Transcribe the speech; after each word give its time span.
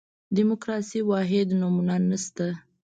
دیموکراسي 0.37 0.99
واحده 1.09 1.55
نمونه 1.61 1.95
نه 2.09 2.17
شته. 2.23 2.47